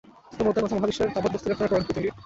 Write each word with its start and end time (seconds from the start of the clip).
তো 0.37 0.41
মোদ্দাকথা, 0.45 0.75
মহাবিশ্বের 0.77 1.13
তাবৎ 1.15 1.31
বস্তু 1.33 1.47
ইলেকট্রন 1.47 1.65
আর 1.65 1.69
কোয়ার্ক 1.71 1.87
দিয়ে 1.87 1.95
তৈরি। 1.97 2.09